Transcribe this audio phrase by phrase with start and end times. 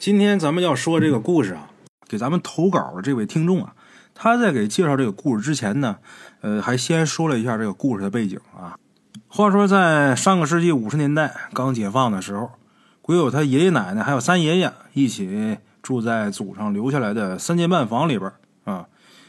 [0.00, 1.68] 今天咱们要说这个故事啊，
[2.08, 3.74] 给咱们投稿的这位听众啊，
[4.14, 5.98] 他在给介绍这个故事之前呢，
[6.40, 8.78] 呃，还先说了一下这个故事的背景啊。
[9.28, 12.52] 话说在上个世纪五十年代刚解放的时候，
[13.02, 18.32] 鬼友他爷爷奶奶还有三爷爷一起住在祖上留下来的三间半房里边
[18.64, 18.86] 啊。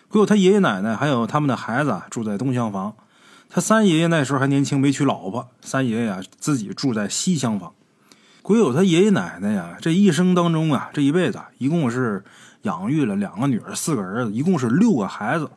[0.08, 2.96] 鬼友他爷爷奶奶还有他们的孩子住在东厢房，
[3.50, 7.74] 他三爷爷那时候还年轻没娶老婆，三爷爷啊自己住在西厢房。
[8.42, 12.24] 鬼友他爷爷奶奶呀，这一生当中啊，这一辈子一共是
[12.64, 15.50] 养育了两个女儿、四个儿子，一共是六个孩子。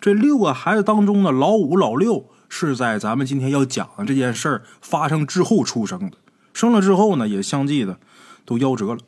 [0.00, 6.16] 这六个孩子当中的老五、老六是在咱们今天要讲的这件事儿发生之后出生的。
[6.54, 7.98] 生了之后呢，也相继的
[8.44, 8.98] 都夭折了。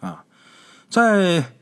[0.00, 0.24] 啊，
[0.90, 1.52] 在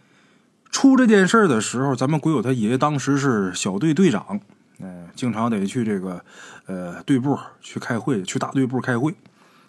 [0.71, 4.41] 出这件事的时候，咱们鬼友他爷爷当时是小队队长，
[4.81, 6.25] 嗯，经常得去这个
[6.67, 9.15] 呃队部去开会，去大队部开会。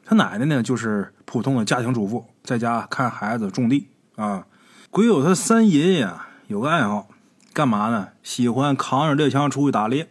[0.05, 4.45] 他奶奶呢，就是普通的家庭主妇，在家看孩子、种地啊。
[4.89, 7.07] 鬼友他三爷爷啊有个爱好，
[7.53, 8.09] 干嘛呢？
[8.21, 10.09] 喜欢扛着猎枪出去打猎，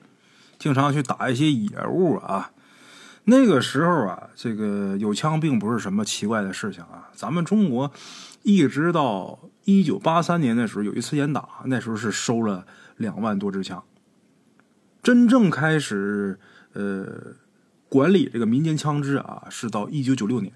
[0.58, 2.52] 经常去打一些野物啊。
[3.25, 7.11] 那个时候啊，这个有枪并不是什么奇怪的事情啊。
[7.14, 7.92] 咱们中国
[8.42, 13.84] 一直到一九八三年的时候，有一次严打，那时候是收了两万多支枪。
[15.02, 16.41] 真正开始，
[16.72, 17.36] 呃。
[17.93, 20.51] 管理这个民间枪支啊，是到一九九六年，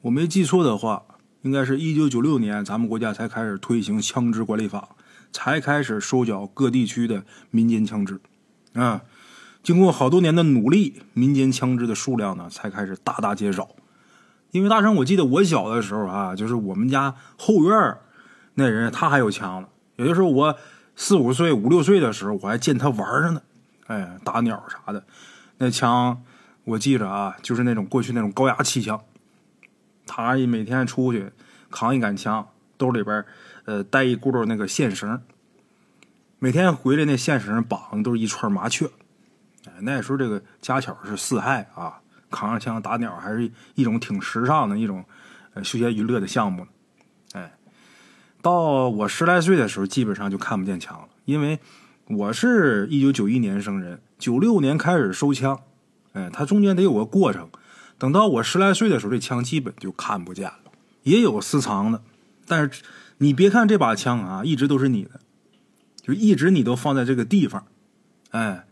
[0.00, 1.04] 我没记错的话，
[1.42, 4.88] 应该是一九九六年，咱们国家才开始推行枪支管理法，
[5.30, 8.18] 才开始收缴各地区的民间枪支。
[8.72, 9.02] 啊，
[9.62, 13.76] 经过好多年的努力，民间枪支的数量呢，才开始大大减少。
[14.50, 17.96] 因为大成，我记得我小的时候啊，就是我们家后院
[18.54, 20.58] 那人他还有枪呢，也就是我
[20.96, 23.42] 四五岁、五六岁的时候，我还见他玩着呢，
[23.86, 25.04] 哎，打鸟啥的。
[25.58, 26.22] 那枪，
[26.64, 29.00] 我记着啊，就是那种过去那种高压气枪。
[30.06, 31.32] 他一每天出去
[31.70, 33.24] 扛一杆枪，兜里边
[33.64, 35.22] 呃带一轱辘那个线绳。
[36.38, 38.86] 每天回来那线绳绑的都是一串麻雀。
[39.66, 45.04] 哎，那时候这个家巧是四害啊，扛着枪打鸟还是一种挺时尚的一种
[45.54, 46.66] 呃休闲娱乐的项目。
[47.32, 47.54] 哎，
[48.42, 51.58] 到我十来岁的时候，基本上就看不见枪了，因为
[52.08, 54.02] 我是一九九一年生人。
[54.18, 55.60] 九六年开始收枪，
[56.12, 57.48] 哎，它中间得有个过程。
[57.98, 60.58] 等到我十来岁的时候，这枪基本就看不见了。
[61.02, 62.02] 也有私藏的，
[62.46, 62.82] 但是
[63.18, 65.20] 你别看这把枪啊，一直都是你的，
[66.02, 67.64] 就一直你都放在这个地方。
[68.30, 68.66] 哎，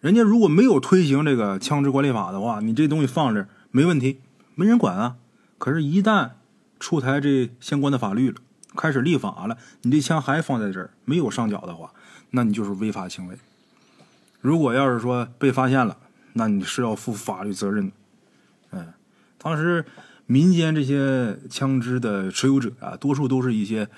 [0.00, 4.20] 人家如果没有推行这个枪支管理法的话，你这东西放这没问题，
[4.54, 5.16] 没人管啊。
[5.58, 6.30] 可是，一旦
[6.80, 8.36] 出台这相关的法律了，
[8.74, 11.92] 开始立法了，你这枪还放在这儿，没有上缴的话，
[12.30, 13.36] 那你就是违法行为。
[14.42, 15.96] 如果要是说被发现了，
[16.34, 17.92] 那你是要负法律责任的。
[18.72, 18.92] 嗯，
[19.38, 19.84] 当时
[20.26, 23.88] 民间这些枪支的持有者啊，多数都是一些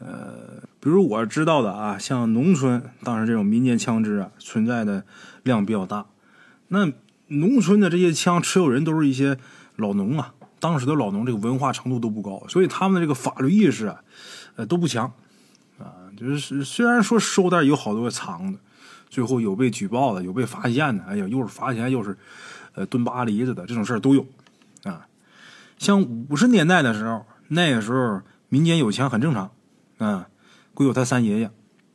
[0.00, 5.04] 呃，比如我知道的啊，像农村，当时这种民间枪支啊存在的
[5.44, 6.06] 量比较大。
[6.68, 6.90] 那
[7.28, 9.38] 农村的这些枪持有人都是一些
[9.76, 14.02] 老农啊，当时的老农这个文化程度都不高，所以他们的这个法律意识啊，
[14.56, 15.12] 呃都不强
[15.78, 16.10] 啊。
[16.16, 18.58] 就是虽然说收，但是有好多藏的。
[19.12, 22.16] 最后有被举报的，有被发现的，哎呀，又是罚钱，又是，
[22.72, 24.26] 呃，蹲巴黎子的，这种事儿都有，
[24.84, 25.06] 啊，
[25.76, 26.00] 像
[26.30, 29.50] 五十年代的时候，那个时候民间有枪很正常，
[29.98, 30.30] 啊，
[30.72, 31.50] 归有他三爷爷，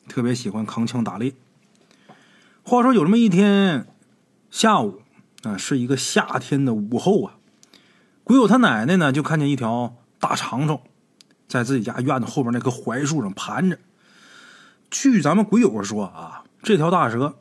[0.07, 1.33] 特别喜欢扛枪打猎。
[2.61, 3.87] 话说有这么一天
[4.51, 5.01] 下午，
[5.41, 7.37] 啊，是一个夏天的午后啊，
[8.23, 10.79] 鬼友他奶奶呢就看见一条大长虫，
[11.47, 13.79] 在自己家院子后边那棵槐树上盘着。
[14.91, 16.43] 据咱们鬼友说啊。
[16.67, 17.37] 这条大蛇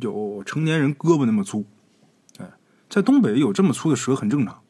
[0.00, 1.64] 有成年人胳膊那么粗，
[2.38, 2.50] 哎，
[2.90, 4.60] 在东北有这么粗的蛇很正常。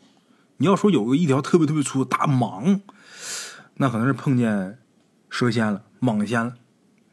[0.58, 2.80] 你要说有个一条特别特别粗的大蟒，
[3.76, 4.78] 那可能是碰见
[5.30, 6.56] 蛇仙了、蟒仙了。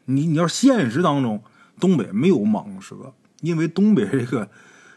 [0.04, 1.42] 你你要现实当中，
[1.80, 4.50] 东北没有蟒蛇，因为东北这个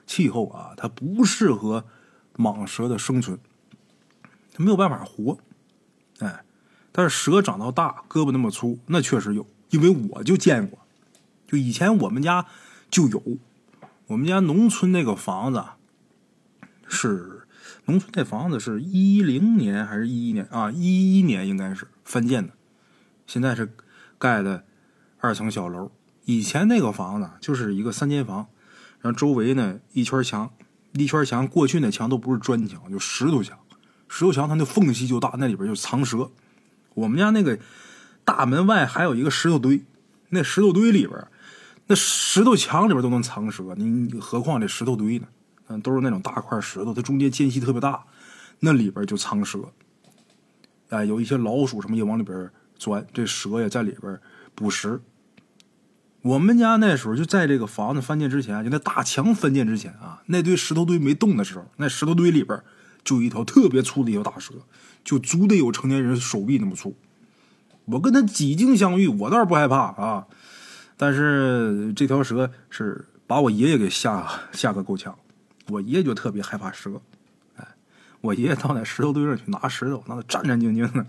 [0.06, 1.86] 气候啊，它不适合
[2.36, 3.40] 蟒蛇的生存，
[4.54, 5.38] 它没有办法活。
[6.20, 6.44] 哎，
[6.92, 10.78] 但是蛇长到大，胳膊那么粗，那确实有，因为我就见过。
[11.48, 12.46] 就以前我们家
[12.92, 13.24] 就有，
[14.08, 15.64] 我们家农村那个房子
[16.88, 17.48] 是
[17.86, 20.70] 农村那房子是一零年还是一一年啊？
[20.70, 22.54] 一一年应该是翻建的，
[23.26, 23.74] 现在是
[24.18, 24.66] 盖的
[25.20, 25.90] 二层小楼。
[26.26, 28.48] 以前那个房子就是一个三间房，
[29.00, 30.52] 然后周围呢一圈墙，
[30.94, 33.58] 一圈墙过去那墙都不是砖墙，就石头墙。
[34.10, 36.30] 石头墙它那缝隙就大，那里边就藏蛇。
[36.94, 37.58] 我们家那个
[38.26, 39.86] 大门外还有一个石头堆，
[40.30, 41.28] 那石头堆里边。
[41.88, 45.28] 那石头墙里边都能藏蛇，你何况这石头堆呢？
[45.70, 48.06] 嗯，都是那种大块石头，它中间间隙特别大，
[48.60, 49.60] 那里边就藏蛇。
[50.90, 54.20] 哎，有一些老鼠什么也往里边钻，这蛇也在里边
[54.56, 55.02] 捕食。
[56.22, 62.62] 我们家那时候就在这个房子翻建之前，就那大墙翻建之前啊，那堆石头堆没动的时候，那石头堆里边
[63.04, 64.54] 就一条特别粗的一条大蛇，
[65.04, 66.96] 就足得有成年人手臂那么粗。
[67.86, 70.28] 我跟他几经相遇，我倒是不害怕啊，
[70.98, 75.18] 但是这条蛇是把我爷爷给吓吓个够呛。
[75.70, 77.00] 我爷爷就特别害怕蛇，
[77.56, 77.66] 哎，
[78.22, 81.06] 我爷爷到那石头堆上去拿石头，那战战兢兢的。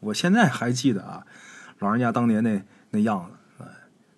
[0.00, 1.24] 我现在还记得啊，
[1.78, 3.32] 老人家当年那那样子。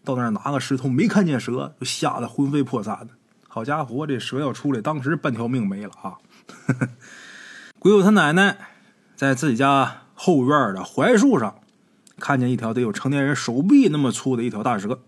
[0.03, 3.09] 到那儿拿个石头，没看见蛇，就吓得魂飞魄散的。
[3.47, 6.17] 好家伙，这蛇要出来，当时半条命没了啊！
[7.79, 8.57] 鬼友他奶奶
[9.15, 11.55] 在自己家后院的槐树上，
[12.19, 15.01] 看见一条得有成年人手臂那么粗的一条大蛇，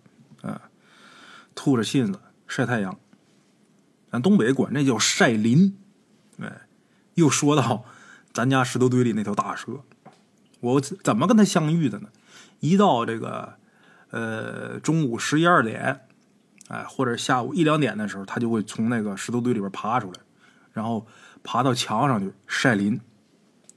[1.55, 2.99] 吐着信子晒太阳。
[4.11, 5.77] 咱东北管那叫晒林。
[6.39, 6.63] 哎，
[7.15, 7.85] 又说到
[8.33, 9.85] 咱家石头堆里那条大蛇，
[10.61, 12.09] 我怎么跟他相遇的呢？
[12.61, 13.55] 一到这个。
[14.15, 16.01] 呃，中午十一二点，
[16.69, 20.21] 哎，或者下午一两点的时候，它就会从那个石头堆里边爬出来，
[20.75, 21.07] 然后
[21.43, 23.01] 爬到墙上去晒林。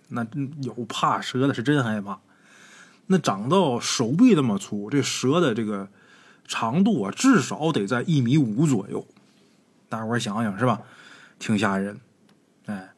[0.09, 0.27] 那
[0.61, 2.19] 有怕蛇的，是真害怕。
[3.07, 5.87] 那长到手臂那么粗，这蛇的这个
[6.47, 9.05] 长度啊，至少得在一米五左右。
[9.89, 10.81] 大伙想想是吧？
[11.37, 11.99] 挺吓人。
[12.65, 12.93] 哎，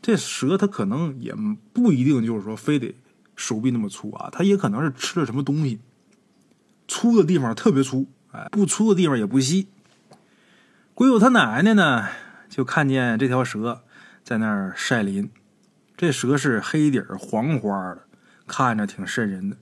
[0.00, 1.34] 这蛇它可能也
[1.72, 2.94] 不一定就是说非得
[3.36, 5.80] 手臂那么粗啊，它也可能是吃了什么东西。
[6.88, 9.68] 粗的地方特别粗，哎，不粗的地方也不细。
[10.94, 12.08] 鬼友他奶奶呢，
[12.48, 13.82] 就看见这条蛇
[14.22, 15.30] 在那儿晒林。
[15.96, 18.02] 这蛇是黑底黄花的，
[18.46, 19.56] 看着挺瘆人的。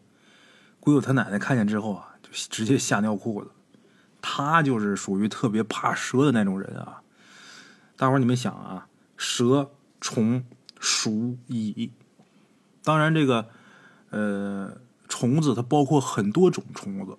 [0.80, 3.50] 鬼友他奶奶看见之后啊，直接吓尿裤子。
[4.22, 7.02] 他就是属于特别怕蛇的那种人啊。
[7.96, 8.86] 大伙儿你们想啊，
[9.16, 10.44] 蛇、虫、
[10.78, 11.90] 鼠、蚁，
[12.82, 13.48] 当然这个，
[14.10, 14.76] 呃。
[15.12, 17.18] 虫子它包括很多种虫子，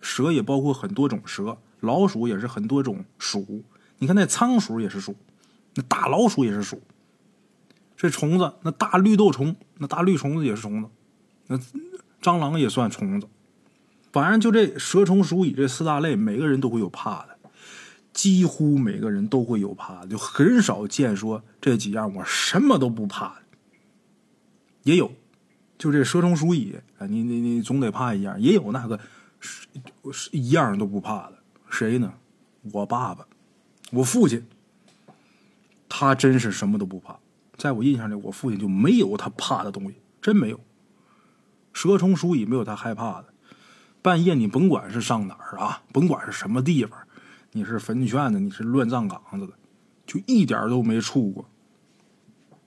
[0.00, 3.64] 蛇也包括很多种蛇，老鼠也是很多种鼠。
[3.98, 5.16] 你看那仓鼠也是鼠，
[5.74, 6.80] 那大老鼠也是鼠。
[7.96, 10.88] 这虫子，那大绿豆虫，那大绿虫子也是虫子，
[11.48, 11.58] 那
[12.22, 13.26] 蟑螂也算虫子。
[14.14, 17.36] 反正就这蛇虫鼠蚁这四大类，每个人都会有怕的，
[18.12, 23.42] 几乎每个人都会有怕的，就很少见说这几样我什么都不怕的，
[24.84, 25.10] 也有。
[25.76, 28.40] 就这蛇虫鼠蚁啊，你你你总得怕一样。
[28.40, 29.00] 也有那个
[29.40, 29.66] 是
[30.12, 31.38] 是一样都不怕的，
[31.68, 32.14] 谁呢？
[32.70, 33.26] 我爸爸，
[33.90, 34.46] 我父亲，
[35.88, 37.18] 他真是什么都不怕。
[37.56, 40.60] 在我印象里，我父亲就没有他怕的东西，真没有。
[41.72, 43.33] 蛇虫鼠蚁没有他害怕的。
[44.04, 46.98] 半夜你甭管是上哪儿啊，甭管是什么地方，
[47.52, 49.54] 你是坟圈子，你是乱葬岗子的，
[50.04, 51.48] 就一点都没处过。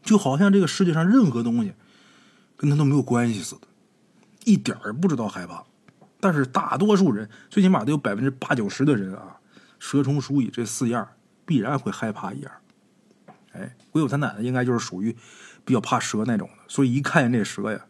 [0.01, 1.75] 就好像这个世界上任何东西。
[2.59, 3.67] 跟他都没有关系似的，
[4.45, 5.63] 一点儿不知道害怕。
[6.19, 9.37] 但是大多数人，最起码得有百分之八九十的人啊，
[9.77, 11.07] 蛇虫鼠蚁这四样
[11.45, 12.51] 必然会害怕一样。
[13.51, 15.15] 哎，鬼友他奶奶应该就是属于
[15.63, 17.85] 比较怕蛇那种的，所以一看见这蛇呀，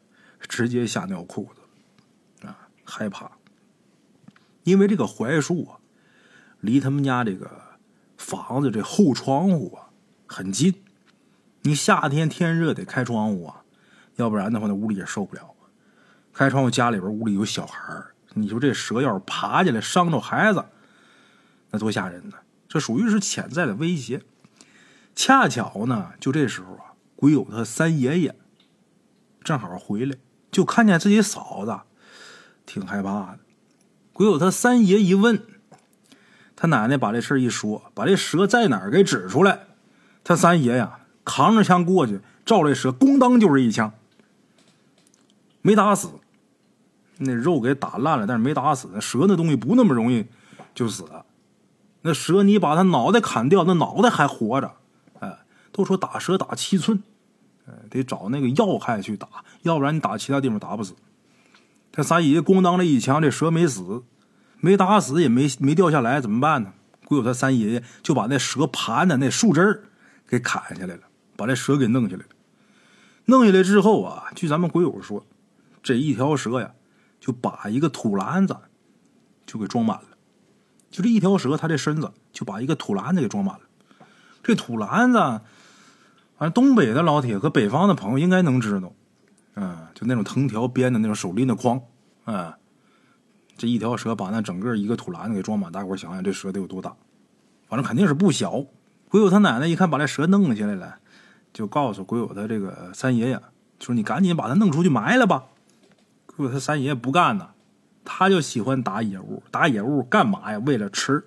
[0.50, 3.32] 直接吓尿裤子啊，害怕。
[4.68, 5.80] 因为这个槐树啊，
[6.60, 7.50] 离他们家这个
[8.18, 9.88] 房子这后窗户啊
[10.26, 10.84] 很近，
[11.62, 13.64] 你夏天天热得开窗户啊。
[14.18, 15.56] 要不然的话，那屋里也受不了。
[16.34, 17.80] 开窗户，家里边屋里有小孩
[18.34, 20.66] 你说这蛇要是爬进来伤着孩子，
[21.72, 22.36] 那多吓人呢！
[22.68, 24.22] 这属于是潜在的威胁。
[25.16, 28.36] 恰巧呢，就这时候啊，鬼友他三爷爷
[29.46, 30.18] 正好回来，
[30.52, 31.80] 就看见自己嫂子
[32.66, 33.40] 挺害怕的。
[34.18, 35.44] 鬼友他三爷一问，
[36.56, 39.68] 他奶奶把这事一说，把这蛇在哪儿给指出来。
[40.24, 43.94] 他三爷呀，扛着枪过去，照这蛇咣当就是一枪。
[45.62, 46.10] 没打死，
[47.18, 48.90] 那肉给打烂了，但是没打死。
[48.92, 50.26] 那蛇那东西不那么容易
[50.74, 51.06] 就死。
[52.02, 54.74] 那蛇你把它脑袋砍掉，那脑袋还活着。
[55.20, 55.38] 哎，
[55.72, 57.04] 都说打蛇打七寸，
[57.68, 59.28] 哎，得找那个要害去打，
[59.62, 60.96] 要不然你打其他地方打不死。
[61.98, 64.04] 这三爷爷咣当这一枪，这蛇没死，
[64.60, 66.74] 没打死也没没掉下来，怎么办呢？
[67.06, 69.86] 鬼友他三爷爷就把那蛇盘的那树枝
[70.28, 71.02] 给砍下来了，
[71.36, 72.30] 把这蛇给弄下来了。
[73.26, 75.26] 弄下来之后啊，据咱们鬼友说。
[75.82, 76.74] 这一条蛇呀，
[77.20, 78.56] 就把一个土篮子
[79.48, 80.10] 就给装满了。
[80.92, 83.62] 就这一条蛇，它这身子就把一个土篮子给装满了。
[84.44, 85.18] 这土篮子，
[86.38, 88.94] 反正东北的老铁和北方的朋友应该能知道，
[89.60, 91.82] 嗯，就那种藤条编的那种手拎的筐，
[92.26, 92.54] 嗯，
[93.58, 96.96] 这一条蛇把那整个一个土篮子给装满，大伙想想这蛇得有多大？
[97.68, 98.64] 反正肯定是不小。
[99.10, 101.00] 鬼友他奶奶一看把这蛇弄下来了，
[101.52, 103.42] 就告诉鬼友他这个三爷爷
[103.80, 105.46] 说你赶紧把它弄出去埋了吧。
[106.28, 107.50] 鬼友他三爷爷不干呐，
[108.06, 110.60] 他就喜欢打野物，打野物干嘛呀？
[110.60, 111.26] 为了吃。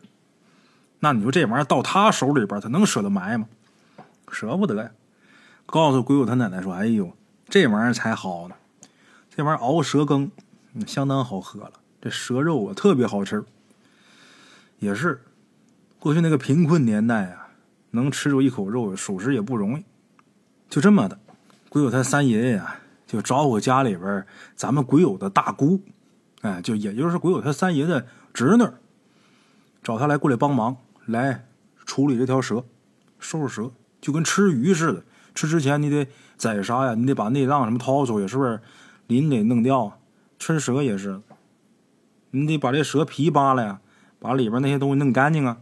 [1.01, 3.49] 那你说这玩意儿到他手里边，他能舍得埋吗？
[4.31, 4.91] 舍不得呀。
[5.67, 7.13] 告诉鬼友他奶奶说：“哎呦，
[7.51, 8.55] 这玩意儿才好呢，
[9.29, 10.31] 这玩意儿熬蛇羹，
[10.87, 11.73] 相当好喝了。
[12.01, 13.45] 这蛇肉啊，特别好吃。
[14.79, 15.21] 也是，
[15.99, 17.49] 过去那个贫困年代啊，
[17.91, 19.85] 能吃着一口肉，属实也不容易。
[20.69, 21.19] 就这么的，
[21.69, 25.83] 鬼友他三爷爷呀，就招呼家里边咱们鬼友的大姑，
[26.43, 28.65] 哎，就也就是鬼友他三爷的侄女，
[29.83, 30.77] 找他来过来帮忙，
[31.07, 31.45] 来
[31.85, 32.65] 处理这条蛇，
[33.19, 35.03] 收拾蛇，就跟吃鱼似的。
[35.33, 36.09] 吃之前你得
[36.41, 38.59] 宰杀呀，你得把内脏什么掏出去，是不是？
[39.09, 39.99] 鳞得弄掉。
[40.39, 41.21] 吃蛇也是，
[42.31, 43.81] 你得把这蛇皮扒了呀，
[44.19, 45.59] 把里边那些东西弄干净啊，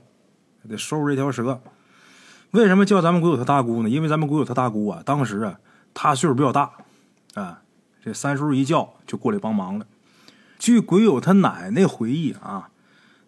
[0.68, 1.60] 得收拾这条蛇。
[2.52, 3.88] 为什么叫咱们鬼友他大姑呢？
[3.88, 5.58] 因为咱们鬼友他大姑啊，当时啊，
[5.94, 6.70] 他岁数比较大，
[7.34, 7.62] 啊，
[8.04, 9.86] 这三叔一叫就过来帮忙了。
[10.60, 12.70] 据鬼友他奶奶回忆啊，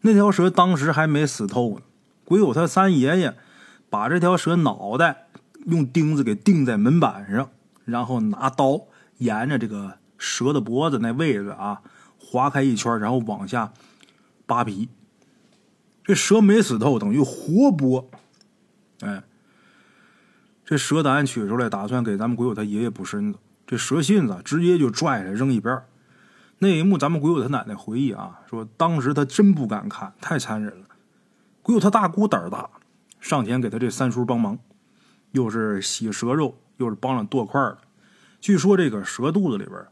[0.02, 1.82] 那条蛇当时还没死透呢。
[2.24, 3.36] 鬼友他三爷爷
[3.88, 5.26] 把这条蛇脑袋。
[5.70, 7.48] 用钉子给钉在门板上，
[7.84, 8.86] 然后拿刀
[9.18, 11.80] 沿着这个蛇的脖子那位置啊
[12.18, 13.72] 划开一圈，然后往下
[14.46, 14.88] 扒皮。
[16.02, 18.06] 这蛇没死透，等于活剥。
[19.00, 19.22] 哎，
[20.64, 23.38] 这蛇胆取出来，打算给咱们鬼友他爷爷补身子。
[23.66, 25.80] 这蛇信子直接就拽下来扔一边。
[26.58, 30.86] 那一幕，咱们鬼友他奶奶回忆啊，说当时他真不敢看，太残忍了。
[31.62, 32.68] 鬼友他大姑胆儿大，
[33.20, 34.58] 上前给他这三叔帮忙。
[35.32, 37.78] 又是洗蛇肉，又是帮着剁块儿。
[38.40, 39.86] 据说这个蛇肚子里边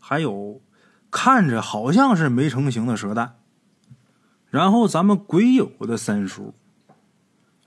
[0.00, 0.60] 还有
[1.10, 3.38] 看着好像是没成型的蛇蛋。
[4.48, 6.54] 然后咱们鬼友的三叔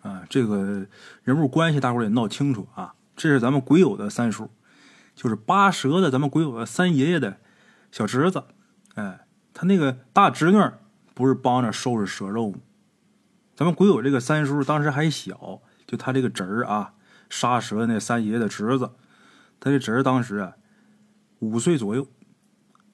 [0.01, 0.87] 啊，这个
[1.23, 2.93] 人物关系大伙儿也闹清楚啊。
[3.15, 4.49] 这是咱们鬼友的三叔，
[5.15, 7.37] 就是扒蛇的咱们鬼友的三爷爷的
[7.91, 8.43] 小侄子。
[8.95, 10.59] 哎，他那个大侄女
[11.13, 12.57] 不是帮着收拾蛇肉吗？
[13.55, 16.93] 咱们鬼友这个三叔当时还小，就他这个侄儿啊。
[17.29, 18.91] 杀蛇那三爷的侄子，
[19.59, 20.53] 他这侄儿当时啊
[21.39, 22.07] 五岁左右，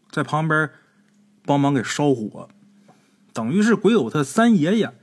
[0.09, 0.69] 在旁边
[1.45, 2.49] 帮忙给烧火，
[3.33, 4.93] 等于是鬼友他三爷爷，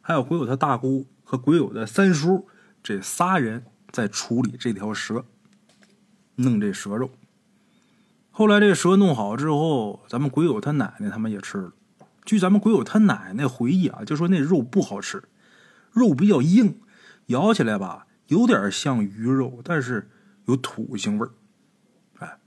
[0.00, 2.48] 还有鬼友他大姑和鬼友的三叔
[2.82, 5.24] 这仨人在处理这条蛇，
[6.36, 7.10] 弄这蛇肉。
[8.30, 11.72] 后来这蛇弄好之后，咱们鬼友他奶奶他们也吃了。
[12.24, 15.24] 据咱们鬼友他奶奶回忆啊，就说那肉不好吃，
[15.92, 16.78] 肉比较硬，
[17.26, 18.06] 咬起来吧。
[18.28, 20.08] 有点像鱼肉，但是
[20.46, 21.32] 有土腥味儿。
[22.18, 22.38] 哎，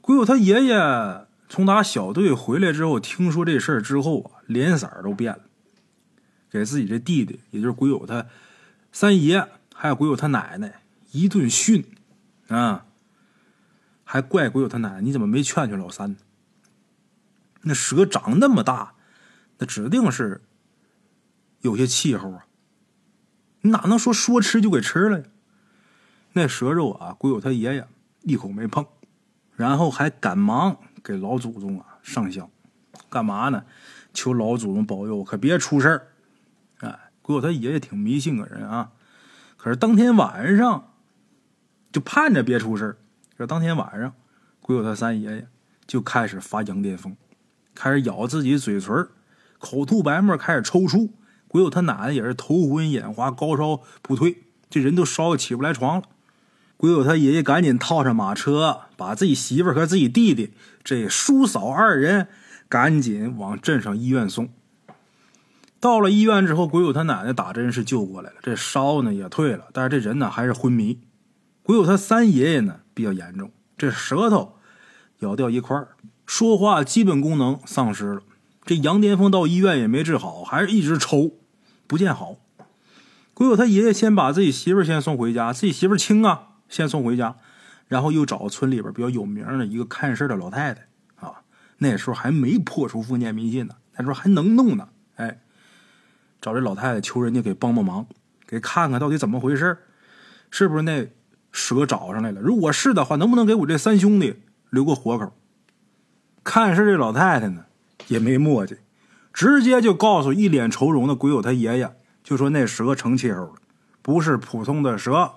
[0.00, 5.44] 鬼友他爷爷从打小队回来之后，听说这事儿之后啊，脸色都变了，
[6.50, 8.26] 给自己这弟弟，也就是鬼友他
[8.92, 10.82] 三爷，还有鬼友他奶奶
[11.12, 11.84] 一顿训
[12.48, 12.86] 啊，
[14.04, 16.16] 还怪鬼友他奶奶，你怎么没劝劝老三呢？
[17.62, 18.94] 那蛇长那么大，
[19.58, 20.42] 那指定是
[21.62, 22.44] 有些气候啊。
[23.62, 25.24] 你哪能说说吃就给吃了呀？
[26.34, 27.86] 那蛇肉啊，鬼友他爷爷
[28.22, 28.86] 一口没碰，
[29.56, 32.48] 然后还赶忙给老祖宗啊上香，
[33.08, 33.64] 干嘛呢？
[34.14, 36.08] 求老祖宗保佑，可别出事儿。
[36.80, 38.92] 哎，鬼友他爷爷挺迷信个人啊，
[39.56, 40.92] 可是当天晚上
[41.90, 42.96] 就盼着别出事儿。
[43.36, 44.14] 这当天晚上，
[44.60, 45.48] 鬼友他三爷爷
[45.86, 47.16] 就开始发羊癫疯，
[47.74, 49.08] 开始咬自己嘴唇，
[49.58, 51.10] 口吐白沫，开始抽搐。
[51.48, 56.04] 鬼友他奶奶也是头昏眼花，高烧不退，这人都烧起不来床了。
[56.76, 60.52] 鬼友他爷爷赶紧套上马车，把自己媳妇和自己弟弟
[60.84, 62.28] 这叔嫂二人
[62.68, 64.48] 赶紧往镇上医院送。
[65.80, 71.00] 到了医院之后，鬼友他奶奶打针是救过来了，这烧呢也退了，但是这人呢还是昏迷。
[71.62, 74.56] 鬼友他三爷爷呢比较严重，这舌头
[75.20, 75.82] 咬掉一块
[76.26, 78.22] 说话基本功能丧失了。
[78.68, 81.38] 这羊癫疯到医院也没治好，还是一直抽，
[81.86, 82.36] 不见好。
[83.32, 87.36] 鬼友他爷爷先把自己媳妇先送回家，自己媳妇轻啊，先送回家，
[87.86, 91.40] 然后又找村里边比较有名的一个看事的老太太啊。
[91.78, 94.90] 那时候还没破除封建迷信呢，那时候还能弄呢。
[95.16, 95.40] 哎，
[96.42, 98.06] 找这老太太求人家给帮帮忙，
[98.46, 99.78] 给看看到底怎么回事，
[100.50, 101.08] 是不是那
[101.52, 102.42] 蛇找上来了？
[102.42, 105.32] 如果是的话，能不能给我这三兄弟留个活口？
[106.44, 107.64] 看事这老太太呢？
[108.08, 108.76] 也没墨迹，
[109.32, 113.52] 直接就告诉一脸愁容的鬼友他爷爷，就说那蛇成气候了，
[114.02, 115.32] 不是普通的蛇，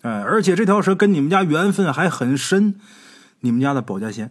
[0.00, 2.74] 哎，而且这条蛇跟你们家缘分还很深，
[3.40, 4.30] 你们家的保家仙。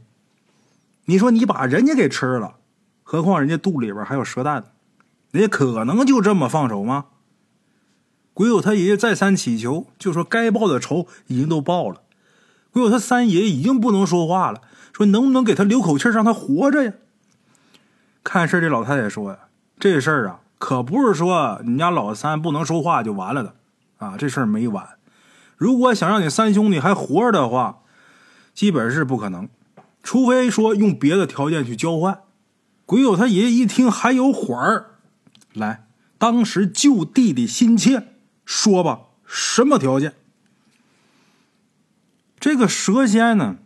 [1.06, 2.56] 你说你把人家给吃了，
[3.04, 4.74] 何况人家肚里边还有蛇蛋，
[5.32, 7.06] 人家可能就这么放手吗？
[8.34, 12.02] 鬼友他爷爷再三祈求，就说该报的仇已经都报了，
[12.72, 14.62] 鬼友他三爷已经不能说话了，
[14.94, 16.94] 说能不能给他留口气，让他活着呀？
[18.24, 19.40] 看事这老太太说呀，
[19.80, 23.56] 这事儿啊，可不是说你家老三不能说话就完了的
[23.98, 24.88] 啊，这事儿没完。
[25.58, 27.80] 如果想让你三兄弟还活着的话，
[28.54, 29.50] 基本是不可能，
[30.04, 32.22] 除非说用别的条件去交换。
[32.86, 34.98] 鬼友他爷爷一听还有缓儿，
[35.54, 35.88] 来，
[36.18, 38.08] 当时救弟弟心切，
[38.46, 40.14] 说吧，什么条件？
[42.40, 43.58] 这个蛇仙呢，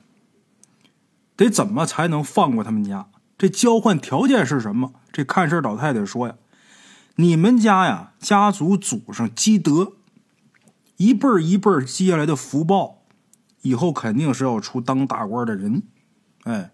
[1.35, 3.07] 得怎么才能放过他们家？
[3.37, 4.93] 这交换条件是什么？
[5.11, 6.35] 这看事老太太说呀
[7.15, 9.93] ：“你们家呀，家族祖上积德，
[10.97, 13.03] 一辈儿一辈儿接下来的福报，
[13.61, 15.83] 以后肯定是要出当大官的人。
[16.43, 16.71] 哎，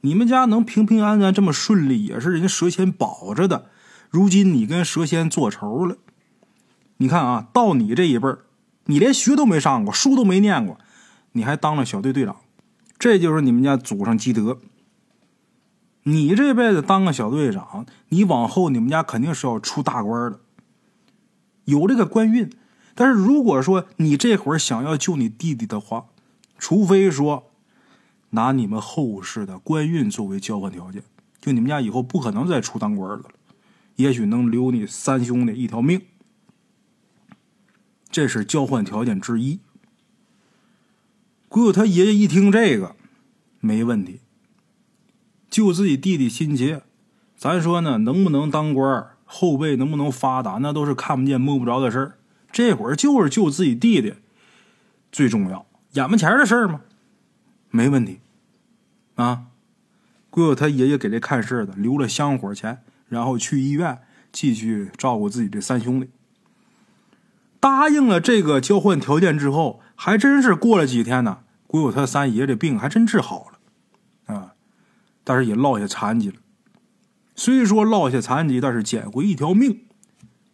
[0.00, 3.66] 你们家能平平安安这么顺利，也是人家蛇仙保着的。
[4.10, 5.96] 如今你跟蛇仙做仇了，
[6.98, 8.44] 你看啊，到你这一辈儿，
[8.86, 10.78] 你连学都没上过，书都没念过。”
[11.36, 12.36] 你还当了小队队长，
[12.96, 14.60] 这就是你们家祖上积德。
[16.04, 20.40] 你这辈子当个小队长，你往后你们家肯定是要出大官的，
[21.64, 22.50] 有这个官运。
[22.94, 26.06] 但是如果说你这会儿想要救你弟弟的话，
[26.58, 27.50] 除非说
[28.30, 31.02] 拿你们后世的官运作为交换条件，
[31.40, 33.34] 就你们家以后不可能再出当官的了，
[33.96, 36.02] 也许能留你三兄弟一条命，
[38.10, 39.58] 这是交换条件之一。
[41.48, 42.94] 鬼友他爷爷一听这个，
[43.60, 44.20] 没问题。
[45.54, 46.82] 救自己弟弟心切，
[47.36, 52.18] 咱说呢，能不能当官，后辈能不能发达，那都是看不见摸不着的事儿。
[52.50, 54.14] 这会儿就是救自己弟弟
[55.12, 56.80] 最重要，眼巴前的事儿嘛，
[57.70, 58.18] 没问题。
[59.14, 59.44] 啊，
[60.28, 64.00] 鬼友他爷爷给这看事的留了香火钱，然后去医院
[64.32, 66.08] 继续照顾自己这三兄弟。
[67.60, 71.38] 答应了这个交换条件之后，还真是过了几天呢。
[71.68, 73.53] 鬼友他三爷这病还真治好了，
[75.24, 76.36] 但是也落下残疾了。
[77.34, 79.80] 虽说落下残疾，但是捡回一条命。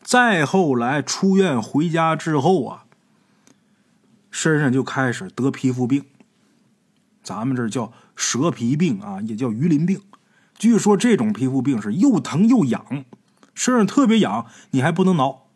[0.02, 2.84] 再后来出院回家之后啊，
[4.30, 6.04] 身上就开始得皮肤病，
[7.22, 10.00] 咱们这叫蛇皮病啊，也叫鱼鳞病。
[10.56, 13.04] 据说这种皮肤病是又疼又痒，
[13.54, 15.48] 身上特别痒，你还不能挠，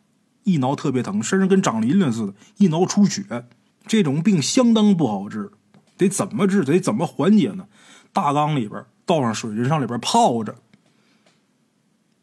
[0.43, 3.47] 一挠特别疼，身上跟长鳞了似的，一挠出血。
[3.87, 5.51] 这种病相当不好治，
[5.97, 6.63] 得怎么治？
[6.63, 7.67] 得怎么缓解呢？
[8.13, 10.55] 大缸里边倒上水，人上里边泡着，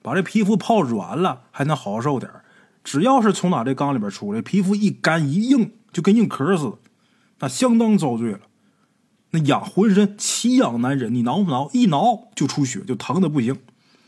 [0.03, 2.31] 把这皮肤泡软了，还能好受点
[2.83, 6.79] 只要是从哪这缸里边出来，皮肤一干一硬，就跟硬壳似的，
[7.39, 8.41] 那相当遭罪了。
[9.31, 11.71] 那痒，浑身奇痒难忍，你挠不挠？
[11.73, 13.59] 一挠就出血，就疼的不行，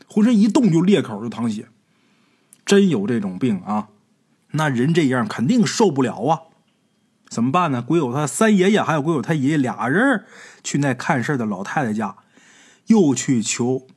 [0.07, 1.67] 浑身一动就裂口，就淌血。
[2.65, 3.87] 真有这种病啊，
[4.51, 6.41] 那人这样肯定受不了啊。
[7.27, 7.81] 怎么办呢？
[7.81, 10.25] 鬼友他三爷爷还有鬼友他爷爷俩人
[10.63, 12.15] 去那看事的老太太家，
[12.87, 13.87] 又去求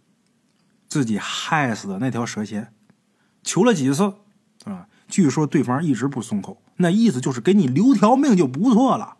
[0.88, 2.72] 自己害死的那条蛇仙，
[3.42, 4.14] 求了几次
[4.64, 4.88] 啊？
[5.08, 9.16] 据说对方一直不松口，那意思就是给你留条命就不错了，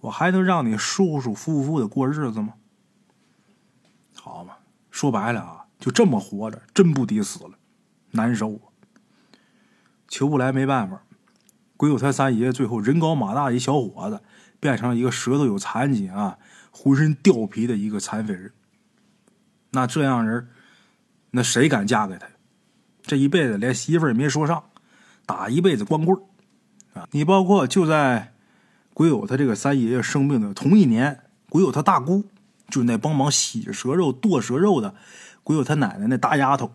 [0.00, 2.54] 我还能让你舒舒服服的过日子吗？
[4.14, 4.54] 好嘛，
[4.90, 7.52] 说白了啊，就这么活着真不抵死了，
[8.10, 8.60] 难受。
[10.08, 11.02] 求不来没办法。
[11.76, 14.20] 鬼友他三爷最后人高马大一小伙子，
[14.58, 16.38] 变成了一个舌头有残疾啊，
[16.72, 18.52] 浑身掉皮的一个残废人。
[19.70, 20.48] 那这样人，
[21.30, 22.26] 那谁敢嫁给他？
[23.02, 24.64] 这一辈子连媳妇也没说上，
[25.24, 26.18] 打一辈子光棍
[26.94, 27.08] 啊！
[27.12, 28.34] 你包括就在
[28.92, 32.24] 鬼友他这个三爷爷生病的同一年，鬼友他大姑
[32.68, 34.94] 就是那帮忙洗蛇肉、剁蛇肉的
[35.42, 36.72] 鬼友他奶奶那大丫头，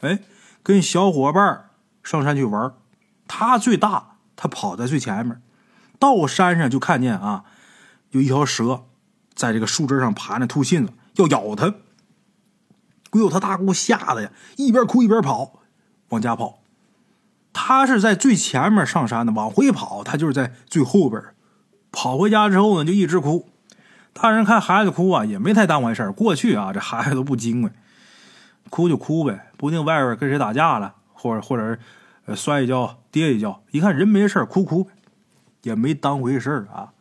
[0.00, 0.20] 哎，
[0.62, 1.70] 跟小伙伴
[2.02, 2.72] 上山去玩，
[3.26, 4.08] 他最大。
[4.42, 5.42] 他跑在最前面，
[5.98, 7.44] 到山上就看见啊，
[8.12, 8.86] 有一条蛇
[9.34, 11.74] 在这个树枝上爬着吐信子，要咬他。
[13.10, 15.60] 鬼友他大姑吓得呀，一边哭一边跑，
[16.08, 16.60] 往家跑。
[17.52, 21.22] 他是在最前面上山的，往回跑，他就是在最后边。
[21.92, 23.48] 跑回家之后呢，就一直哭。
[24.12, 27.70] 大人看孩子哭啊，也没太当回事过去啊，这孩子都不精明，
[28.70, 31.78] 哭就哭呗，不定外边跟谁打架了，或者或者。
[32.36, 34.88] 摔一跤，跌一跤，一看人没事哭哭，
[35.62, 36.92] 也没当回事啊。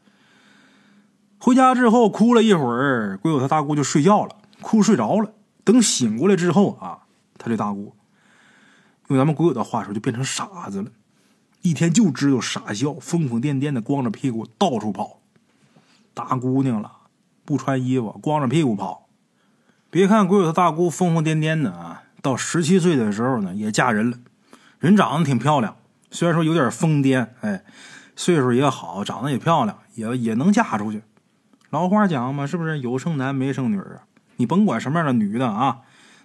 [1.38, 5.30] 回家之后哭了一会儿，鬼友他大姑就睡觉了，哭睡着了。
[5.72, 7.06] 等醒过来之后啊，
[7.38, 7.94] 他这大姑
[9.10, 10.90] 用咱们鬼友的话说，就变成傻子了，
[11.62, 15.20] 一天就知道傻笑，疯疯癫癫的，光着屁股到处跑。
[16.16, 16.92] 大姑娘了，
[17.46, 19.08] 不穿衣服，光着屁股跑。
[19.92, 24.18] 别看鬼友他大姑疯疯癫癫的啊，到十七岁的时候呢，也嫁人了。
[24.80, 25.76] 人长得挺漂亮，
[26.10, 27.64] 虽然说有点疯癫，哎，
[28.16, 31.04] 岁数也好，长得也漂亮，也也能嫁出去。
[31.70, 34.09] 老话讲嘛，是不是有生男没生女啊？
[34.40, 35.82] 你甭管什么样的女的啊，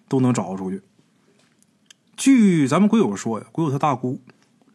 [0.09, 0.83] 都能找出去。
[2.16, 4.20] 据咱们鬼友说呀，鬼友他大姑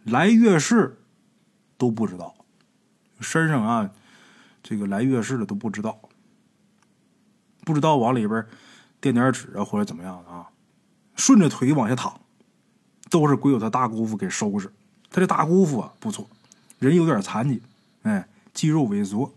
[0.04, 1.00] 来月事
[1.78, 2.36] 都不知道，
[3.22, 3.92] 身上啊
[4.62, 6.02] 这个来月事的都不知道，
[7.64, 8.46] 不知道往里边
[9.00, 10.50] 垫点纸啊或者怎么样的啊，
[11.16, 12.20] 顺着腿往下躺，
[13.10, 14.70] 都是鬼友他大姑父给收拾。
[15.10, 16.30] 他这大姑父啊不错，
[16.78, 17.62] 人有点残疾，
[18.02, 19.34] 哎，肌肉萎缩。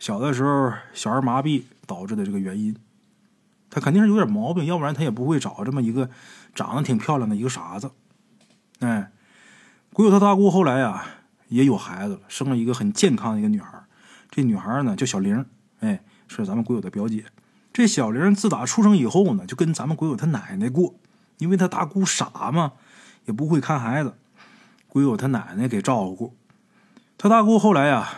[0.00, 2.76] 小的时候，小儿麻痹导致的这个原因，
[3.74, 6.10] 他肯定是有点毛病，要不然他也不会找这么一个
[6.54, 7.90] 长得挺漂亮的一个傻子。
[8.80, 9.10] 哎，
[9.94, 11.06] 鬼友他大姑后来呀
[11.48, 13.82] 也有孩子了，生了一个很健康的一个女孩。
[14.30, 15.46] 这女孩呢叫小玲，
[15.80, 17.24] 哎，是咱们鬼友的表姐。
[17.72, 20.94] 这小玲自打出生以后呢，就跟咱们鬼友他奶奶过，
[21.38, 22.72] 因为他大姑傻嘛，
[23.24, 24.12] 也不会看孩子，
[24.86, 26.36] 鬼友他奶奶给照顾。
[27.16, 28.10] 他大姑后来呀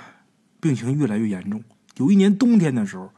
[0.60, 1.62] 病情越来越严重。
[1.98, 3.12] 有一年冬天的时候，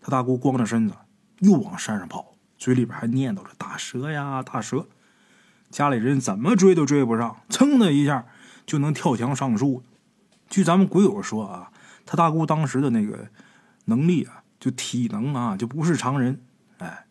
[0.00, 0.94] 他大姑光着身子
[1.40, 4.86] 又往山上跑，嘴里边还念叨着“大蛇呀，大蛇”。
[5.70, 8.26] 家里人怎么追都追不上，噌的一下
[8.66, 9.82] 就能跳墙上树。
[10.48, 11.70] 据咱们鬼友说啊，
[12.04, 13.28] 他大姑当时的那个
[13.84, 16.42] 能力啊，就体能啊，就不是常人。
[16.78, 17.06] 哎，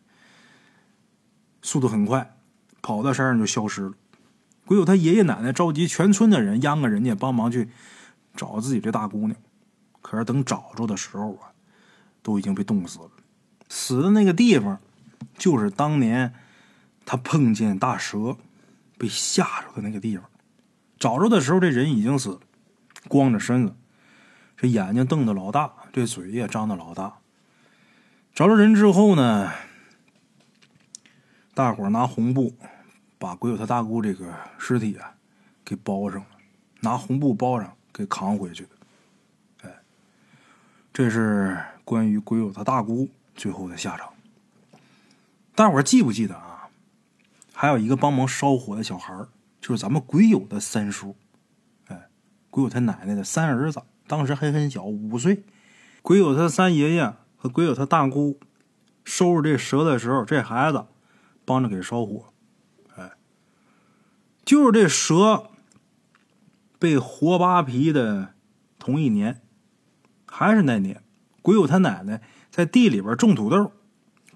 [1.62, 2.36] 速度很快，
[2.82, 3.94] 跑到山上就消失了。
[4.66, 7.70] 鬼友他爷爷奶奶召集全村的人，央个人家帮忙去
[8.36, 9.34] 找自己这大姑娘。
[10.02, 11.50] 可是等找着的时候啊，
[12.22, 13.10] 都已经被冻死了。
[13.70, 14.78] 死的那个地方，
[15.38, 16.34] 就是当年
[17.06, 18.36] 他碰见大蛇
[18.98, 20.28] 被吓着的那个地方。
[20.98, 22.40] 找着的时候，这人已经死了，
[23.08, 23.74] 光着身子，
[24.56, 27.16] 这眼睛瞪得老大，这嘴也张得老大。
[28.34, 29.50] 找着人之后呢，
[31.54, 32.54] 大伙拿红布
[33.18, 35.14] 把鬼友他大姑这个尸体啊
[35.64, 36.26] 给包上了，
[36.80, 38.70] 拿红布包上，给扛回去的。
[40.92, 44.12] 这是关于鬼友他大姑最后的下场。
[45.54, 46.68] 大伙儿记不记得啊？
[47.52, 49.28] 还有一个帮忙烧火的小孩儿
[49.60, 51.14] 就是咱们鬼友的三叔。
[51.88, 52.08] 哎，
[52.48, 55.44] 鬼友他奶奶的三儿子，当时还很小，五岁。
[56.00, 58.40] 鬼友他三爷爷和鬼友他大姑
[59.04, 60.86] 收拾这蛇的时候，这孩子
[61.44, 62.32] 帮着给烧火。
[62.96, 63.12] 哎，
[64.44, 65.50] 就是这蛇
[66.78, 68.34] 被活扒皮的
[68.78, 69.42] 同一年。
[70.26, 71.02] 还是那年，
[71.42, 73.72] 鬼友他奶奶在地里边种土豆，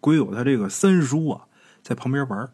[0.01, 1.43] 鬼友他这个三叔啊
[1.83, 2.53] 在旁边玩。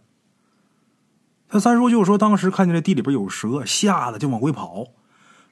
[1.48, 4.86] 他三叔就说，当时看见这地里边有蛇，吓得就往回跑。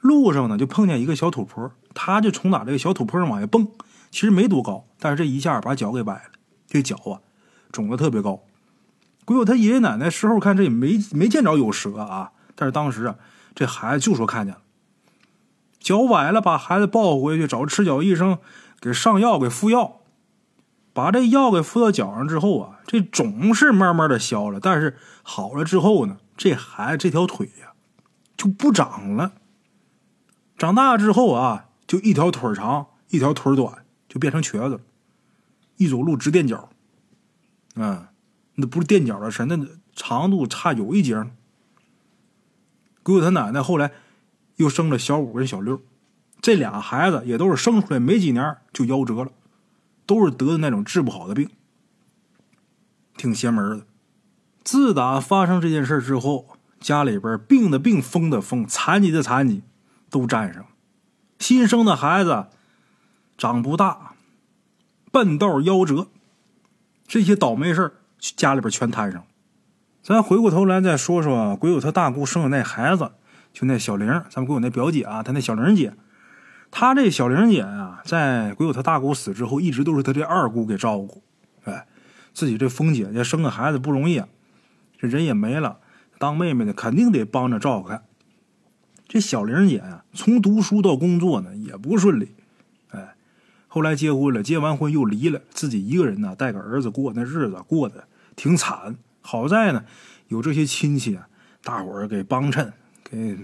[0.01, 3.67] 路上呢就碰见一个小土坡，他就从打这个小土坡上往下蹦，
[4.11, 6.31] 其实没多高，但是这一下把脚给崴了，
[6.69, 7.19] 这脚啊
[7.73, 8.45] 肿的特别高。
[9.25, 13.17] 鬼友他爷爷奶奶事后看这也没没见着有蛇啊，但是当时啊
[13.57, 14.63] 这孩子就说看见了。
[15.81, 18.39] 脚崴了，把孩子抱回去找赤脚医生
[18.81, 19.98] 给上药，给敷药。
[20.93, 24.59] 把这药给敷到脚上之后啊，这肿是慢慢的消了。
[24.61, 27.73] 但是好了之后呢，这孩子这条腿呀
[28.37, 29.33] 就不长了。
[30.57, 34.81] 长大之后啊，就一条腿长，一条腿短，就变成瘸子了。
[35.77, 36.71] 一走路直垫脚。
[37.77, 38.09] 嗯，
[38.55, 39.57] 那不是垫脚的事那
[39.95, 41.25] 长度差有一截。
[43.03, 43.93] 姑姑他奶奶后来。
[44.59, 45.81] 又生了小五跟小六，
[46.41, 49.31] 这俩孩子也都是生出来没几年就夭折了，
[50.09, 51.51] 都是得的那种治不好的病，
[53.19, 53.87] 挺邪门的。
[54.65, 59.63] 自打发生这件事之后，家里边病的病，疯的疯，残疾的残疾，
[60.09, 60.65] 都沾上。
[61.39, 62.47] 新生的孩子
[63.37, 64.15] 长不大，
[65.13, 66.09] 笨道夭折，
[67.07, 69.23] 这些倒霉事家里边全摊上。
[70.03, 73.13] 咱回过头来再说说鬼友他大姑生的那孩子。
[73.53, 75.95] 就那小玲，咱们鬼友那表姐啊，她那小玲姐，
[76.71, 81.23] 她这小玲姐啊，在鬼友他大姑死之后，一直都是她这二姑给照顾。
[81.65, 81.87] 哎，
[82.33, 84.29] 自己这疯姐姐生个孩子不容易啊，
[84.99, 85.79] 这人也没了，
[86.19, 88.05] 当妹妹的肯定得帮着照看。
[89.07, 92.33] 这小玲姐呀，从读书到工作呢也不顺利，
[92.91, 93.15] 哎，
[93.67, 98.97] 后来结婚了，结完婚又离了，自己一个人呢带个儿子过，那日子过得挺惨。
[99.21, 99.85] 好在呢，
[100.29, 101.29] 有这些亲戚啊，
[101.63, 102.73] 大伙儿给帮衬。
[103.11, 103.39] 给，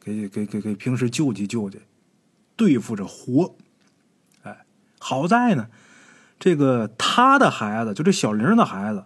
[0.00, 1.78] 给给给给平时救济救济，
[2.56, 3.56] 对付着活。
[4.42, 4.64] 哎，
[4.98, 5.68] 好在呢，
[6.38, 9.04] 这个他的孩子，就这小玲的孩子，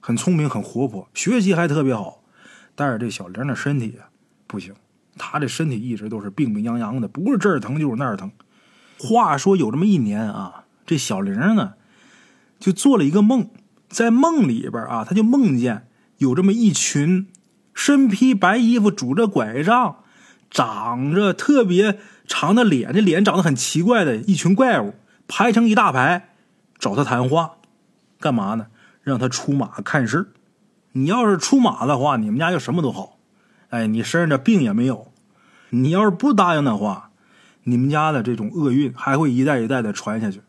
[0.00, 2.22] 很聪明，很活泼，学习还特别好。
[2.74, 4.08] 但是这小玲的身体啊
[4.46, 4.74] 不行，
[5.16, 8.30] 他这身体一直都是病病殃殃的，不是这儿疼就是那儿疼。
[8.98, 11.74] 话说有这么一年啊，这小玲呢
[12.58, 13.50] 就做了一个梦，
[13.88, 17.28] 在梦里边啊，他就梦见有这么一群。
[17.72, 20.02] 身披白衣服，拄着拐杖，
[20.50, 24.94] 长着特别长的脸，这脸长得很奇怪的一群怪物，
[25.28, 26.30] 排成一大排，
[26.78, 27.52] 找他谈话，
[28.18, 28.66] 干嘛呢？
[29.02, 30.32] 让他出马看事
[30.92, 33.18] 你要是出马的话，你们家就什么都好。
[33.68, 35.12] 哎，你身上的病也没有。
[35.70, 37.10] 你要是不答应的话，
[37.62, 40.40] 你们家的这种厄运还会一代一代的传下去。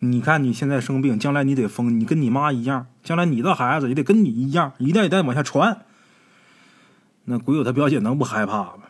[0.00, 5.86] 你看你现在生病，将来你得疯，你跟你妈一样，将来你的孩子也得跟你一样，一代一代往下传。
[7.24, 8.82] 那鬼友他表姐能不害怕吗？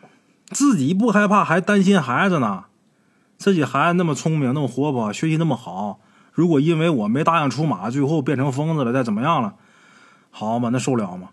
[0.47, 2.65] 自己不害怕，还担心孩子呢。
[3.37, 5.99] 自己孩子那么聪明，那么活泼，学习那么好，
[6.31, 9.55] 如果因为我没答应出马，最后变成疯子了，再怎么样了，
[10.29, 11.29] 好嘛，那受了吗？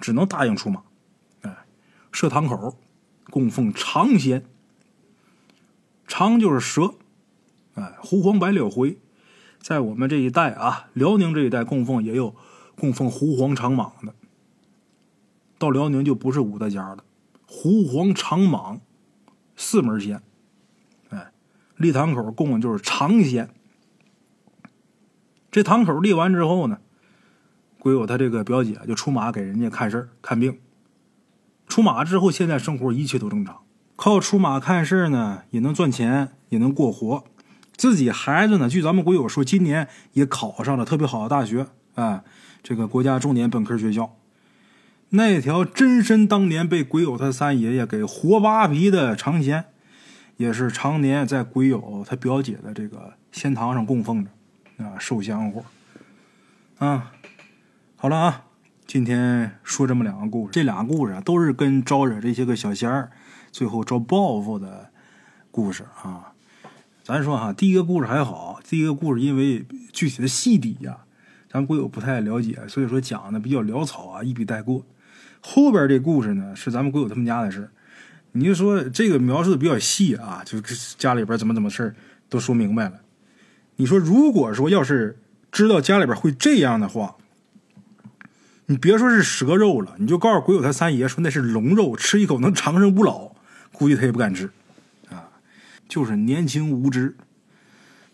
[0.00, 0.82] 只能答应出马。
[1.42, 1.66] 哎，
[2.12, 2.76] 设堂口
[3.30, 4.44] 供奉长仙，
[6.06, 6.94] 长就是蛇。
[7.74, 8.98] 哎，狐黄白柳灰，
[9.60, 12.34] 在我们这一带啊，辽宁这一带供奉也有
[12.76, 14.14] 供奉狐黄长蟒的。
[15.58, 17.04] 到辽宁就不是武大家了，
[17.46, 18.78] 狐黄长蟒
[19.56, 20.22] 四门仙。
[21.10, 21.32] 哎，
[21.76, 23.50] 立堂口供的就是长仙。
[25.50, 26.78] 这堂口立完之后呢，
[27.78, 30.58] 鬼友他这个表姐就出马给人家看事看病。
[31.66, 33.62] 出马之后，现在生活一切都正常，
[33.96, 37.24] 靠出马看事呢，也能赚钱，也能过活。
[37.76, 38.68] 自己孩子呢？
[38.68, 42.24] 据咱们鬼友说，今年也考上了特别好的大学，啊，
[42.62, 44.17] 这个国家重点本科学校。
[45.10, 49.64] 那条真身当年被鬼友他三爷爷给活扒皮的长仙，
[50.36, 54.30] 也是常年在鬼友他表姐的这个仙堂上供奉着，
[54.84, 55.64] 啊，受香火。
[56.76, 57.12] 啊，
[57.96, 58.44] 好了啊，
[58.86, 63.10] 今天说这么两个故事，这俩故事啊都是跟招惹这些个小仙儿，
[63.50, 64.90] 最后遭报复的
[65.50, 66.34] 故事啊。
[67.02, 70.98] 咱说哈，第一个故事还好，第一个故事因为具体的细底呀，
[71.50, 74.84] 咱鬼友不太了解，所以说讲的比较潦草啊，一笔带过。
[75.40, 77.70] 后边这故事呢，是咱们鬼友他们家的事
[78.32, 81.94] 你就说这个描述的比较细啊，就是家里边怎么怎么事
[82.28, 83.00] 都说明白了。
[83.76, 85.18] 你说如果说要是
[85.50, 87.16] 知道家里边会这样的话，
[88.66, 93.32] 你别说是蛇肉了，你就告诉鬼友他三爷说那是龙肉，吃一口能长生不老，
[93.72, 94.50] 估计他也不敢吃
[95.08, 95.30] 啊。
[95.88, 97.16] 就是年轻无知，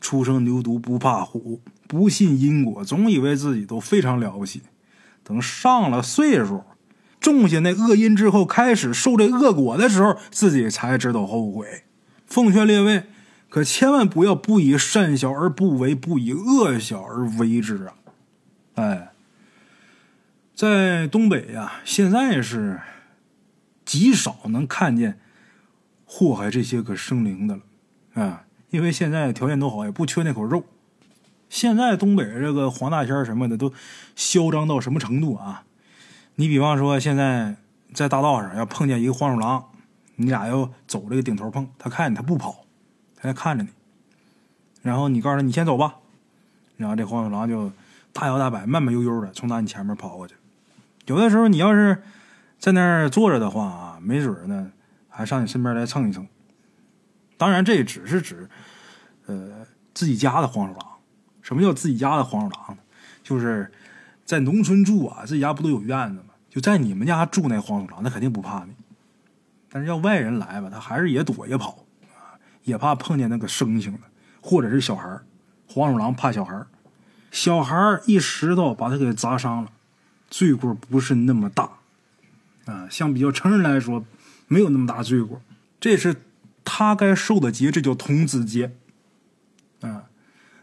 [0.01, 4.63] 初生牛犊不怕虎，不信因果，总以为自己都非常了不起。
[5.25, 6.63] 等上了岁数，
[7.33, 11.85] 种下那恶因之后，开始受这恶果的时候，自己才知道后悔。
[12.27, 13.05] 奉劝列位，
[13.49, 17.95] 可千万不要不以善小而不为，不以恶小而为之啊！
[18.75, 19.13] 哎，
[20.55, 22.81] 在东北呀，现在是
[23.85, 25.19] 极少能看见。
[26.07, 30.65] 祸害这些个生灵的了，啊，因为现在条件都好，也不缺那口肉。
[31.49, 33.73] 现在东北这个黄大仙什么的都
[34.15, 35.65] 嚣张到什么程度啊？
[36.37, 37.57] 你比方说，现在
[37.92, 39.64] 在大道上要碰见一个黄鼠狼，
[40.16, 42.64] 你俩要走这个顶头碰，他看你他不跑，
[43.16, 43.70] 他在看着你。
[44.83, 45.97] 然后你告诉他你先走吧，
[46.77, 47.70] 然后这黄鼠狼就
[48.12, 50.35] 大摇大摆、慢慢悠悠的从打你前面跑过去。
[51.07, 52.03] 有的时候你要是
[52.59, 54.70] 在那儿坐着的话啊，没准呢。
[55.16, 56.27] 还上你身边来蹭一蹭，
[57.37, 58.51] 当然这也只是指，
[59.27, 60.88] 呃，自己家的黄鼠狼。
[61.40, 62.83] 什么叫自己家的黄鼠狼呢？
[63.23, 63.70] 就是
[64.25, 66.35] 在农村住啊，自己家不都有院子吗？
[66.51, 68.73] 就在你们家住那黄鼠狼，那肯定不怕你。
[69.71, 71.85] 但是要外人来吧，他还是也躲也跑，
[72.63, 74.01] 也怕碰见那个生性的，
[74.41, 75.21] 或者是小孩
[75.67, 76.65] 黄鼠狼怕小孩
[77.31, 79.71] 小孩一石头把他给砸伤了，
[80.31, 81.71] 罪过不是那么大
[82.65, 82.89] 啊。
[82.89, 84.05] 相比较成人来说。
[84.47, 85.41] 没有那么大罪过，
[85.81, 86.17] 这是
[86.65, 88.77] 他该受的劫，这叫童子劫。
[89.81, 90.05] 啊，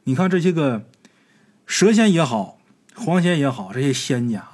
[0.04, 0.86] 你看这些个
[1.66, 2.60] 蛇仙也好，
[2.96, 4.48] 黄仙也好，这些仙家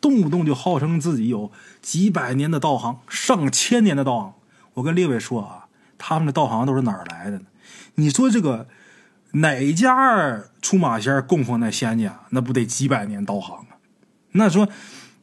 [0.00, 4.34] 动不动就号称自己有几百年的道行，上千年的道行。
[4.74, 5.66] 我跟列位说啊，
[5.98, 7.44] 他们的道行都是哪儿来的呢？
[7.96, 8.68] 你说这个
[9.32, 13.76] 哪家出马仙供奉那仙家，那不得几百年道行啊？
[14.32, 14.68] 那说。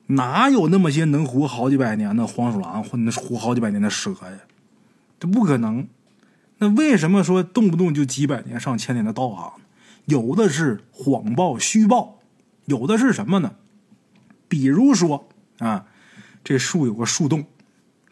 [0.08, 4.40] 哪有那么些能活好几百年的黄鼠狼，或能活好几百年的蛇呀？
[5.18, 5.88] 这不可能。
[6.58, 9.54] 那为什么说动不动就几百年、上千年的道行？
[10.06, 12.20] 有的是谎报、虚报，
[12.66, 13.56] 有的是什么呢？
[14.48, 15.86] 比如说啊，
[16.44, 17.46] 这树有个树洞，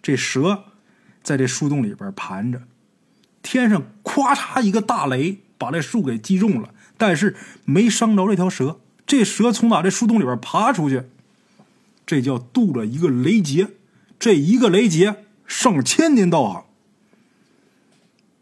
[0.02, 0.64] 这蛇
[1.22, 2.64] 在这树洞里边盘着，
[3.42, 7.36] 天上咵嚓一个大雷把这树给击中了，但是
[7.66, 8.80] 没伤着这条蛇。
[9.06, 11.04] 这蛇从哪这树洞里边爬出去？
[12.06, 13.70] 这叫渡了一个雷劫，
[14.20, 16.66] 这一个雷劫上千年道行，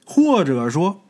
[0.05, 1.03] 或者说，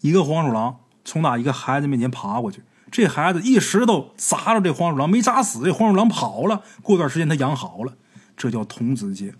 [0.00, 6.62] 一个黄鼠狼从哪一个孩子面前爬过去，这孩子一石头砸着这黄鼠狼，没砸死，这黄鼠狼跑了。
[6.82, 7.94] 过段时间他养好了，
[8.36, 9.34] 这叫童子劫。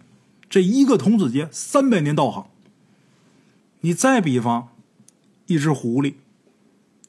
[0.49, 2.47] 这一个童子劫，三百年道行。
[3.81, 4.69] 你再比方，
[5.47, 6.15] 一只狐狸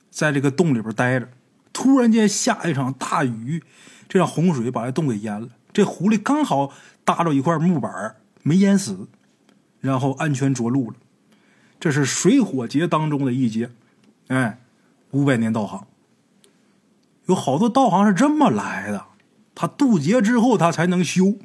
[0.09, 1.29] 在这个洞里边待着，
[1.73, 3.63] 突然间下一场大雨，
[4.07, 5.49] 这让洪水把这洞给淹了。
[5.73, 6.71] 这狐狸刚好
[7.03, 9.07] 搭着一块木板，没淹死，
[9.79, 10.97] 然后安全着陆了。
[11.79, 13.69] 这是水火劫当中的一劫，
[14.27, 14.59] 哎，
[15.11, 15.85] 五百年道行。
[17.27, 19.05] 有好多道行是这么来的，
[19.53, 21.37] 他渡劫之后他才能修，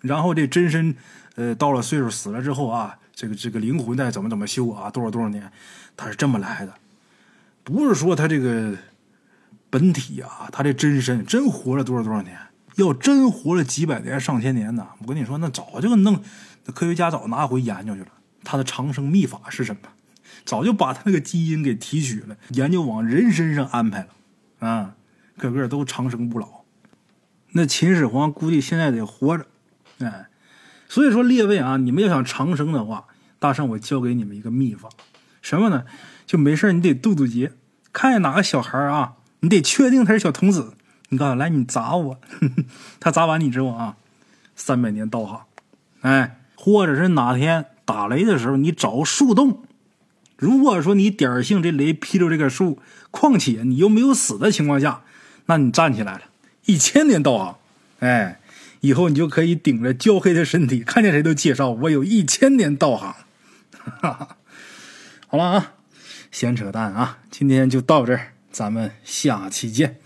[0.00, 0.96] 然后这真身，
[1.36, 5.50] 呃，到了岁数死了之后啊，这个这个灵魂再怎么怎么修啊，多少多少年，
[5.96, 6.74] 他是这么来的，
[7.62, 8.76] 不是说他这个
[9.70, 12.38] 本体啊，他这真身真活了多少多少年，
[12.76, 16.22] 要真活了几百年上千年呢，我跟你说，那早就弄，
[16.74, 18.08] 科学家早拿回研究去了，
[18.42, 19.82] 他的长生秘法是什么？
[20.44, 24.08] 早就把他那个基因给提取了，研究往人身上安排了。
[24.58, 24.94] 啊，
[25.36, 26.64] 个个都长生不老。
[27.52, 29.46] 那秦始皇估计现在得活着，
[30.00, 30.28] 哎，
[30.88, 33.06] 所以说列位啊，你们要想长生的话，
[33.38, 34.88] 大圣我教给你们一个秘法，
[35.40, 35.84] 什么呢？
[36.26, 37.52] 就没事你得渡渡劫，
[37.92, 40.74] 看见哪个小孩啊，你得确定他是小童子，
[41.08, 42.20] 你告诉来你砸我，
[43.00, 43.96] 他砸完你之后啊，
[44.54, 45.46] 三百年道行，
[46.02, 49.62] 哎，或者是哪天打雷的时候，你找树洞。
[50.38, 52.78] 如果说你点儿性这雷劈着这个树，
[53.10, 55.02] 况且你又没有死的情况下，
[55.46, 56.22] 那你站起来了，
[56.66, 57.56] 一千年道行，
[57.98, 58.40] 哎，
[58.80, 63.12] 以后你就可以顶着焦黑的身体，看见谁都介绍我有一千年道行。
[64.00, 64.36] 哈哈，
[65.26, 65.72] 好了啊，
[66.30, 69.98] 闲扯淡啊，今天就到这儿，咱们下期见。